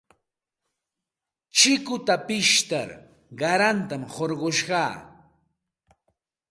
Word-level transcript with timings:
Chikuta 1.57 2.15
pishtar 2.27 2.89
qaranta 3.39 3.95
hurqushqaa. 4.13 4.93